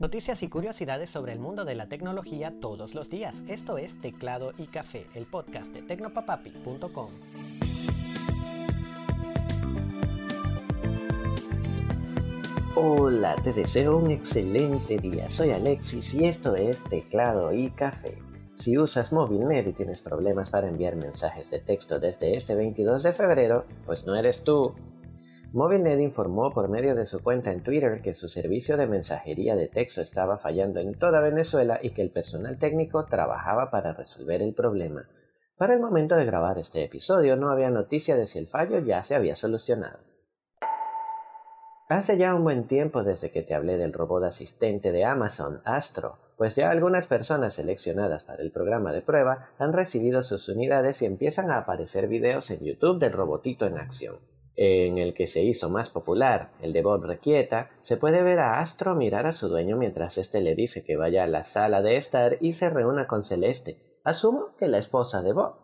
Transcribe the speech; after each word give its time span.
Noticias 0.00 0.42
y 0.42 0.48
curiosidades 0.48 1.10
sobre 1.10 1.32
el 1.32 1.40
mundo 1.40 1.66
de 1.66 1.74
la 1.74 1.86
tecnología 1.86 2.54
todos 2.58 2.94
los 2.94 3.10
días. 3.10 3.44
Esto 3.48 3.76
es 3.76 4.00
Teclado 4.00 4.54
y 4.56 4.64
Café, 4.64 5.06
el 5.14 5.26
podcast 5.26 5.74
de 5.74 5.82
tecnopapapi.com. 5.82 7.10
Hola, 12.76 13.36
te 13.44 13.52
deseo 13.52 13.98
un 13.98 14.10
excelente 14.10 14.96
día. 14.96 15.28
Soy 15.28 15.50
Alexis 15.50 16.14
y 16.14 16.24
esto 16.24 16.56
es 16.56 16.82
Teclado 16.84 17.52
y 17.52 17.70
Café. 17.70 18.16
Si 18.54 18.78
usas 18.78 19.12
MobileNet 19.12 19.66
y 19.66 19.72
tienes 19.74 20.00
problemas 20.00 20.48
para 20.48 20.68
enviar 20.68 20.96
mensajes 20.96 21.50
de 21.50 21.58
texto 21.60 22.00
desde 22.00 22.34
este 22.38 22.54
22 22.54 23.02
de 23.02 23.12
febrero, 23.12 23.66
pues 23.84 24.06
no 24.06 24.14
eres 24.14 24.44
tú. 24.44 24.74
MobileNet 25.52 25.98
informó 25.98 26.52
por 26.52 26.68
medio 26.68 26.94
de 26.94 27.04
su 27.04 27.24
cuenta 27.24 27.50
en 27.50 27.64
Twitter 27.64 28.02
que 28.02 28.14
su 28.14 28.28
servicio 28.28 28.76
de 28.76 28.86
mensajería 28.86 29.56
de 29.56 29.66
texto 29.66 30.00
estaba 30.00 30.38
fallando 30.38 30.78
en 30.78 30.96
toda 30.96 31.20
Venezuela 31.20 31.80
y 31.82 31.90
que 31.90 32.02
el 32.02 32.12
personal 32.12 32.56
técnico 32.56 33.06
trabajaba 33.06 33.68
para 33.68 33.92
resolver 33.92 34.42
el 34.42 34.54
problema. 34.54 35.08
Para 35.56 35.74
el 35.74 35.80
momento 35.80 36.14
de 36.14 36.24
grabar 36.24 36.58
este 36.58 36.84
episodio 36.84 37.34
no 37.34 37.50
había 37.50 37.68
noticia 37.70 38.14
de 38.14 38.28
si 38.28 38.38
el 38.38 38.46
fallo 38.46 38.78
ya 38.78 39.02
se 39.02 39.16
había 39.16 39.34
solucionado. 39.34 39.98
Hace 41.88 42.16
ya 42.16 42.36
un 42.36 42.44
buen 42.44 42.68
tiempo 42.68 43.02
desde 43.02 43.32
que 43.32 43.42
te 43.42 43.54
hablé 43.54 43.76
del 43.76 43.92
robot 43.92 44.22
asistente 44.22 44.92
de 44.92 45.04
Amazon, 45.04 45.62
Astro, 45.64 46.18
pues 46.36 46.54
ya 46.54 46.70
algunas 46.70 47.08
personas 47.08 47.54
seleccionadas 47.54 48.22
para 48.22 48.44
el 48.44 48.52
programa 48.52 48.92
de 48.92 49.02
prueba 49.02 49.48
han 49.58 49.72
recibido 49.72 50.22
sus 50.22 50.48
unidades 50.48 51.02
y 51.02 51.06
empiezan 51.06 51.50
a 51.50 51.58
aparecer 51.58 52.06
videos 52.06 52.52
en 52.52 52.64
YouTube 52.64 53.00
del 53.00 53.12
robotito 53.12 53.66
en 53.66 53.78
acción 53.78 54.20
en 54.62 54.98
el 54.98 55.14
que 55.14 55.26
se 55.26 55.42
hizo 55.42 55.70
más 55.70 55.88
popular, 55.88 56.52
el 56.60 56.74
de 56.74 56.82
Bob 56.82 57.02
Requieta, 57.02 57.70
se 57.80 57.96
puede 57.96 58.22
ver 58.22 58.40
a 58.40 58.60
Astro 58.60 58.94
mirar 58.94 59.26
a 59.26 59.32
su 59.32 59.48
dueño 59.48 59.78
mientras 59.78 60.18
éste 60.18 60.42
le 60.42 60.54
dice 60.54 60.84
que 60.84 60.98
vaya 60.98 61.24
a 61.24 61.26
la 61.26 61.44
sala 61.44 61.80
de 61.80 61.96
estar 61.96 62.36
y 62.42 62.52
se 62.52 62.68
reúna 62.68 63.06
con 63.06 63.22
Celeste. 63.22 63.80
Asumo 64.04 64.54
que 64.58 64.68
la 64.68 64.76
esposa 64.76 65.22
de 65.22 65.32
Bob. 65.32 65.54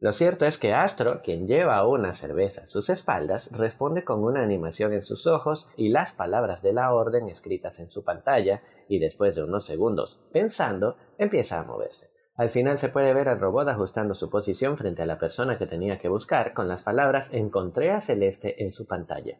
Lo 0.00 0.10
cierto 0.10 0.46
es 0.46 0.58
que 0.58 0.74
Astro, 0.74 1.22
quien 1.22 1.46
lleva 1.46 1.86
una 1.86 2.12
cerveza 2.12 2.62
a 2.62 2.66
sus 2.66 2.90
espaldas, 2.90 3.56
responde 3.56 4.02
con 4.02 4.24
una 4.24 4.42
animación 4.42 4.94
en 4.94 5.02
sus 5.02 5.28
ojos 5.28 5.68
y 5.76 5.90
las 5.90 6.14
palabras 6.14 6.60
de 6.60 6.72
la 6.72 6.92
orden 6.92 7.28
escritas 7.28 7.78
en 7.78 7.88
su 7.88 8.02
pantalla, 8.02 8.62
y 8.88 8.98
después 8.98 9.36
de 9.36 9.44
unos 9.44 9.64
segundos 9.64 10.26
pensando, 10.32 10.96
empieza 11.18 11.60
a 11.60 11.64
moverse. 11.64 12.08
Al 12.40 12.48
final 12.48 12.78
se 12.78 12.88
puede 12.88 13.12
ver 13.12 13.28
al 13.28 13.38
robot 13.38 13.68
ajustando 13.68 14.14
su 14.14 14.30
posición 14.30 14.78
frente 14.78 15.02
a 15.02 15.06
la 15.06 15.18
persona 15.18 15.58
que 15.58 15.66
tenía 15.66 15.98
que 15.98 16.08
buscar 16.08 16.54
con 16.54 16.68
las 16.68 16.82
palabras 16.82 17.34
encontré 17.34 17.90
a 17.90 18.00
Celeste 18.00 18.64
en 18.64 18.70
su 18.70 18.86
pantalla. 18.86 19.38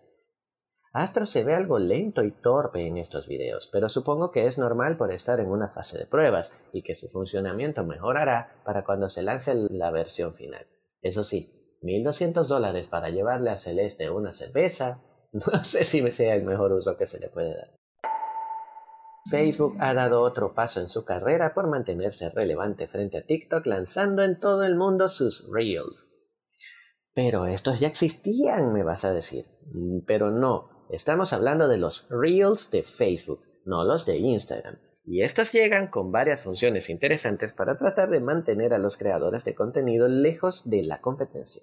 Astro 0.93 1.25
se 1.25 1.43
ve 1.43 1.55
algo 1.55 1.79
lento 1.79 2.23
y 2.25 2.31
torpe 2.31 2.87
en 2.87 2.99
estos 2.99 3.27
videos, 3.27 3.71
pero 3.73 3.89
supongo 3.89 4.31
que 4.31 4.47
es 4.47 4.59
normal 4.59 4.99
por 4.99 5.15
estar 5.15 5.41
en 5.41 5.49
una 5.49 5.71
fase 5.71 5.97
de 5.97 6.05
pruebas 6.05 6.53
y 6.75 6.83
que 6.83 6.95
su 6.95 7.09
funcionamiento 7.09 7.87
mejorará 7.87 8.61
para 8.67 8.85
cuando 8.85 9.09
se 9.09 9.23
lance 9.23 9.55
la 9.55 9.91
versión 9.91 10.35
final. 10.35 10.67
Eso 11.01 11.25
sí, 11.25 11.79
1.200 11.81 12.49
dólares 12.49 12.87
para 12.87 13.09
llevarle 13.09 13.49
a 13.49 13.57
Celeste 13.57 14.11
una 14.11 14.33
cerveza, 14.33 15.01
no 15.33 15.65
sé 15.65 15.85
si 15.85 16.11
sea 16.11 16.35
el 16.35 16.45
mejor 16.45 16.73
uso 16.73 16.99
que 16.99 17.07
se 17.07 17.19
le 17.19 17.31
puede 17.31 17.57
dar. 17.57 17.80
Facebook 19.29 19.77
ha 19.81 19.93
dado 19.93 20.23
otro 20.23 20.55
paso 20.55 20.81
en 20.81 20.89
su 20.89 21.05
carrera 21.05 21.53
por 21.53 21.69
mantenerse 21.69 22.31
relevante 22.31 22.89
frente 22.89 23.19
a 23.19 23.25
TikTok 23.25 23.67
lanzando 23.67 24.23
en 24.23 24.39
todo 24.39 24.65
el 24.65 24.77
mundo 24.77 25.09
sus 25.09 25.51
Reels. 25.53 26.17
Pero 27.15 27.47
estos 27.47 27.81
ya 27.81 27.89
existían, 27.89 28.73
me 28.73 28.83
vas 28.83 29.05
a 29.05 29.13
decir. 29.13 29.45
Mm, 29.73 30.01
pero 30.07 30.31
no, 30.31 30.87
estamos 30.91 31.33
hablando 31.33 31.69
de 31.69 31.79
los 31.79 32.09
Reels 32.11 32.71
de 32.71 32.83
Facebook, 32.83 33.43
no 33.65 33.85
los 33.85 34.07
de 34.07 34.19
Instagram. 34.19 34.79
Y 35.05 35.23
estos 35.23 35.53
llegan 35.53 35.89
con 35.89 36.13
varias 36.13 36.43
funciones 36.43 36.89
interesantes 36.89 37.53
para 37.53 37.77
tratar 37.77 38.11
de 38.11 38.21
mantener 38.21 38.73
a 38.73 38.79
los 38.79 38.97
creadores 38.97 39.45
de 39.45 39.55
contenido 39.55 40.09
lejos 40.09 40.69
de 40.69 40.83
la 40.83 41.01
competencia. 41.01 41.63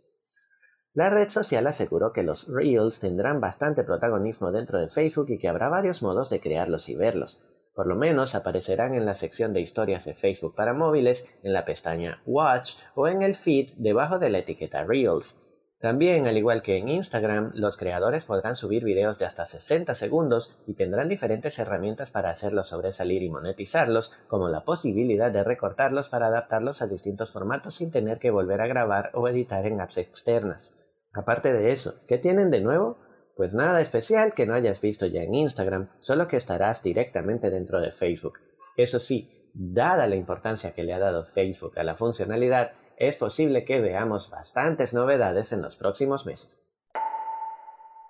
La 0.93 1.09
red 1.09 1.29
social 1.29 1.67
aseguró 1.67 2.11
que 2.11 2.23
los 2.23 2.51
Reels 2.51 2.99
tendrán 2.99 3.39
bastante 3.39 3.83
protagonismo 3.83 4.51
dentro 4.51 4.79
de 4.79 4.89
Facebook 4.89 5.29
y 5.29 5.37
que 5.37 5.47
habrá 5.47 5.69
varios 5.69 6.01
modos 6.01 6.29
de 6.29 6.39
crearlos 6.39 6.89
y 6.89 6.95
verlos. 6.95 7.45
Por 7.77 7.85
lo 7.85 7.95
menos 7.95 8.33
aparecerán 8.33 8.95
en 8.95 9.05
la 9.05 9.13
sección 9.13 9.53
de 9.53 9.61
historias 9.61 10.03
de 10.03 10.15
Facebook 10.15 10.55
para 10.55 10.73
móviles, 10.73 11.31
en 11.43 11.53
la 11.53 11.63
pestaña 11.63 12.23
Watch 12.25 12.73
o 12.95 13.07
en 13.07 13.21
el 13.21 13.35
feed 13.35 13.69
debajo 13.75 14.17
de 14.17 14.31
la 14.31 14.39
etiqueta 14.39 14.83
Reels. 14.83 15.39
También, 15.79 16.25
al 16.25 16.39
igual 16.39 16.63
que 16.63 16.77
en 16.77 16.87
Instagram, 16.87 17.51
los 17.53 17.77
creadores 17.77 18.25
podrán 18.25 18.55
subir 18.55 18.83
videos 18.83 19.19
de 19.19 19.25
hasta 19.27 19.45
60 19.45 19.93
segundos 19.93 20.57
y 20.65 20.73
tendrán 20.73 21.07
diferentes 21.07 21.59
herramientas 21.59 22.09
para 22.09 22.31
hacerlos 22.31 22.69
sobresalir 22.69 23.21
y 23.21 23.29
monetizarlos, 23.29 24.11
como 24.27 24.49
la 24.49 24.61
posibilidad 24.61 25.31
de 25.31 25.43
recortarlos 25.43 26.09
para 26.09 26.29
adaptarlos 26.29 26.81
a 26.81 26.87
distintos 26.87 27.31
formatos 27.31 27.75
sin 27.75 27.91
tener 27.91 28.17
que 28.17 28.31
volver 28.31 28.59
a 28.59 28.65
grabar 28.65 29.11
o 29.13 29.27
editar 29.27 29.67
en 29.67 29.81
apps 29.81 29.99
externas. 29.99 30.75
Aparte 31.13 31.53
de 31.53 31.71
eso, 31.71 31.93
¿qué 32.07 32.17
tienen 32.17 32.49
de 32.49 32.61
nuevo? 32.61 32.97
Pues 33.37 33.53
nada 33.53 33.81
especial 33.81 34.33
que 34.33 34.47
no 34.47 34.55
hayas 34.55 34.81
visto 34.81 35.05
ya 35.05 35.21
en 35.21 35.35
Instagram, 35.35 35.89
solo 35.99 36.27
que 36.27 36.37
estarás 36.37 36.81
directamente 36.81 37.51
dentro 37.51 37.79
de 37.79 37.91
Facebook. 37.91 38.39
Eso 38.75 38.97
sí, 38.97 39.29
dada 39.53 40.07
la 40.07 40.15
importancia 40.15 40.73
que 40.73 40.83
le 40.83 40.93
ha 40.93 40.99
dado 40.99 41.23
Facebook 41.23 41.77
a 41.77 41.83
la 41.83 41.95
funcionalidad, 41.95 42.71
es 42.97 43.15
posible 43.15 43.63
que 43.63 43.79
veamos 43.79 44.31
bastantes 44.31 44.95
novedades 44.95 45.53
en 45.53 45.61
los 45.61 45.75
próximos 45.75 46.25
meses. 46.25 46.59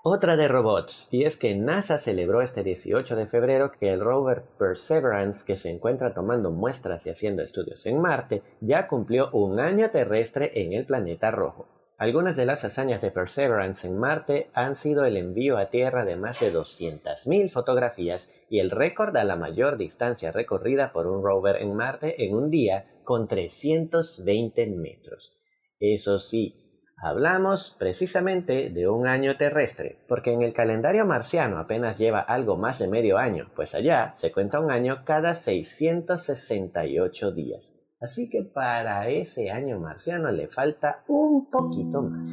Otra 0.02 0.38
de 0.38 0.48
robots, 0.48 1.10
y 1.12 1.26
es 1.26 1.36
que 1.36 1.54
NASA 1.56 1.98
celebró 1.98 2.42
este 2.42 2.64
18 2.64 3.18
de 3.18 3.28
febrero 3.28 3.74
que 3.78 3.92
el 3.92 4.00
rover 4.00 4.44
Perseverance, 4.58 5.46
que 5.46 5.58
se 5.58 5.70
encuentra 5.70 6.14
tomando 6.14 6.52
muestras 6.52 7.06
y 7.06 7.10
haciendo 7.10 7.42
estudios 7.42 7.86
en 7.86 8.00
Marte, 8.00 8.44
ya 8.62 8.88
cumplió 8.88 9.30
un 9.34 9.60
año 9.60 9.90
terrestre 9.92 10.54
en 10.56 10.72
el 10.72 10.86
planeta 10.86 11.32
rojo. 11.32 11.68
Algunas 12.00 12.38
de 12.38 12.46
las 12.46 12.64
hazañas 12.64 13.02
de 13.02 13.10
Perseverance 13.10 13.88
en 13.88 13.98
Marte 13.98 14.52
han 14.54 14.76
sido 14.76 15.04
el 15.04 15.18
envío 15.18 15.58
a 15.58 15.72
Tierra 15.72 16.06
de 16.06 16.16
más 16.16 16.40
de 16.40 16.54
200.000 16.54 17.50
fotografías 17.50 18.32
y 18.52 18.60
el 18.60 18.70
récord 18.70 19.18
a 19.18 19.24
la 19.24 19.36
mayor 19.36 19.78
distancia 19.78 20.32
recorrida 20.32 20.94
por 20.94 21.08
un 21.08 21.24
rover 21.24 21.56
en 21.56 21.76
Marte 21.76 22.24
en 22.24 22.36
un 22.36 22.52
día 22.52 22.86
con 23.04 23.28
320 23.28 24.68
metros. 24.68 25.42
Eso 25.80 26.20
sí, 26.20 26.84
hablamos 27.02 27.76
precisamente 27.80 28.70
de 28.70 28.88
un 28.88 29.08
año 29.08 29.36
terrestre, 29.36 29.98
porque 30.08 30.32
en 30.34 30.44
el 30.44 30.54
calendario 30.54 31.04
marciano 31.04 31.58
apenas 31.58 31.98
lleva 31.98 32.20
algo 32.20 32.58
más 32.58 32.78
de 32.78 32.90
medio 32.90 33.18
año, 33.18 33.50
pues 33.56 33.74
allá 33.74 34.14
se 34.18 34.32
cuenta 34.32 34.60
un 34.60 34.70
año 34.70 35.04
cada 35.04 35.34
668 35.34 37.32
días. 37.32 37.77
Así 38.00 38.30
que 38.30 38.44
para 38.44 39.10
ese 39.10 39.50
año 39.50 39.80
marciano 39.80 40.32
le 40.32 40.48
falta 40.48 41.04
un 41.08 41.50
poquito 41.50 42.04
más. 42.04 42.30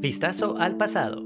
Vistazo 0.00 0.56
al 0.58 0.76
pasado. 0.76 1.22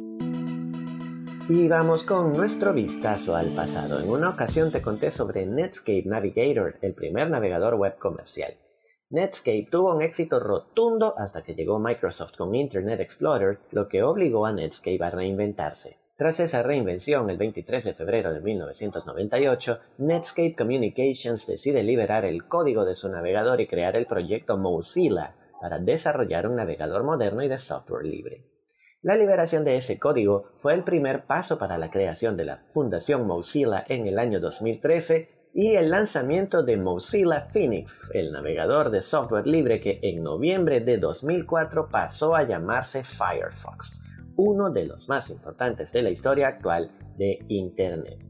Y 1.48 1.66
vamos 1.66 2.04
con 2.04 2.32
nuestro 2.32 2.72
vistazo 2.72 3.34
al 3.34 3.48
pasado. 3.48 3.98
En 3.98 4.08
una 4.08 4.30
ocasión 4.30 4.70
te 4.70 4.80
conté 4.80 5.10
sobre 5.10 5.44
Netscape 5.44 6.04
Navigator, 6.06 6.76
el 6.80 6.94
primer 6.94 7.28
navegador 7.28 7.74
web 7.74 7.98
comercial. 7.98 8.54
Netscape 9.08 9.66
tuvo 9.68 9.97
un 9.97 10.02
éxito 10.02 10.38
rotundo 10.38 11.18
hasta 11.18 11.42
que 11.42 11.56
llegó 11.56 11.80
Microsoft 11.80 12.36
con 12.36 12.54
Internet 12.54 13.00
Explorer, 13.00 13.58
lo 13.72 13.88
que 13.88 14.04
obligó 14.04 14.47
a 14.47 14.52
Netscape 14.52 15.02
a 15.02 15.10
reinventarse. 15.10 16.00
Tras 16.20 16.38
esa 16.38 16.62
reinvención, 16.62 17.31
el 17.31 17.38
23 17.38 17.82
de 17.82 17.94
febrero 17.94 18.34
de 18.34 18.42
1998, 18.42 19.78
Netscape 19.97 20.54
Communications 20.54 21.47
decide 21.47 21.82
liberar 21.82 22.26
el 22.26 22.47
código 22.47 22.84
de 22.84 22.94
su 22.94 23.08
navegador 23.08 23.62
y 23.62 23.66
crear 23.66 23.97
el 23.97 24.04
proyecto 24.04 24.59
Mozilla 24.59 25.34
para 25.62 25.78
desarrollar 25.78 26.47
un 26.47 26.56
navegador 26.56 27.04
moderno 27.04 27.42
y 27.42 27.48
de 27.48 27.56
software 27.56 28.04
libre. 28.04 28.44
La 29.00 29.16
liberación 29.16 29.64
de 29.64 29.76
ese 29.76 29.98
código 29.98 30.50
fue 30.60 30.75
el 30.75 30.84
primer 30.84 31.25
paso 31.25 31.56
para 31.56 31.78
la 31.78 31.91
creación 31.91 32.36
de 32.36 32.44
la 32.44 32.59
Fundación 32.69 33.26
Mozilla 33.26 33.82
en 33.88 34.06
el 34.06 34.18
año 34.18 34.41
2013 34.41 35.27
y 35.54 35.77
el 35.77 35.89
lanzamiento 35.89 36.62
de 36.62 36.77
Mozilla 36.77 37.41
Phoenix, 37.50 38.10
el 38.12 38.30
navegador 38.30 38.91
de 38.91 39.00
software 39.00 39.47
libre 39.47 39.80
que 39.80 40.00
en 40.03 40.22
noviembre 40.22 40.80
de 40.80 40.98
2004 40.98 41.89
pasó 41.89 42.36
a 42.36 42.42
llamarse 42.42 43.04
Firefox 43.04 44.09
uno 44.41 44.71
de 44.71 44.87
los 44.87 45.09
más 45.09 45.28
importantes 45.31 45.92
de 45.92 46.03
la 46.03 46.10
historia 46.10 46.48
actual 46.48 46.91
de 47.19 47.45
Internet. 47.48 48.29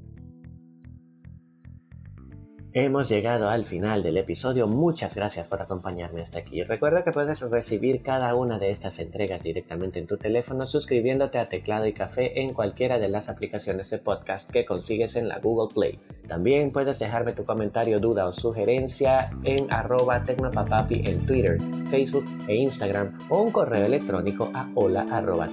Hemos 2.73 3.09
llegado 3.09 3.49
al 3.49 3.65
final 3.65 4.05
del 4.05 4.17
episodio, 4.17 4.69
muchas 4.69 5.17
gracias 5.17 5.49
por 5.49 5.61
acompañarme 5.61 6.23
hasta 6.23 6.39
aquí. 6.39 6.63
Recuerda 6.63 7.03
que 7.03 7.11
puedes 7.11 7.41
recibir 7.51 8.01
cada 8.01 8.37
una 8.37 8.61
de 8.61 8.71
estas 8.71 9.01
entregas 9.01 9.43
directamente 9.43 9.99
en 9.99 10.07
tu 10.07 10.17
teléfono 10.19 10.69
suscribiéndote 10.69 11.39
a 11.39 11.49
Teclado 11.49 11.87
y 11.87 11.93
Café 11.93 12.43
en 12.43 12.55
cualquiera 12.55 13.01
de 13.01 13.09
las 13.09 13.29
aplicaciones 13.29 13.91
de 13.91 13.99
podcast 13.99 14.49
que 14.53 14.65
consigues 14.65 15.17
en 15.17 15.27
la 15.27 15.41
Google 15.41 15.75
Play. 15.75 15.99
También 16.29 16.71
puedes 16.71 17.01
dejarme 17.01 17.33
tu 17.33 17.45
comentario, 17.45 17.99
duda 17.99 18.29
o 18.29 18.33
sugerencia 18.33 19.33
en 19.43 19.67
arroba 19.73 20.23
tecnopapapi 20.23 21.03
en 21.07 21.27
Twitter, 21.27 21.59
Facebook 21.91 22.25
e 22.47 22.55
Instagram 22.55 23.19
o 23.31 23.43
un 23.43 23.51
correo 23.51 23.85
electrónico 23.85 24.49
a 24.55 24.71
hola 24.77 25.07
arroba. 25.11 25.49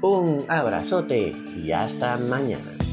Un 0.00 0.44
abrazote 0.48 1.32
y 1.56 1.72
hasta 1.72 2.18
mañana. 2.18 2.83